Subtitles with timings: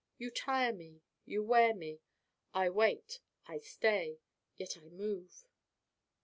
[0.17, 1.99] You tire me you wear me.
[2.55, 3.19] I wait.
[3.45, 4.17] I stay.
[4.57, 5.45] Yet I move.